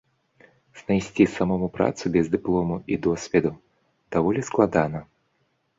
Знайсці 0.79 1.27
самому 1.33 1.67
працу 1.77 2.03
без 2.15 2.33
дыплому 2.37 2.75
і 2.95 3.01
досведу 3.05 3.53
даволі 4.19 4.41
складана. 4.51 4.99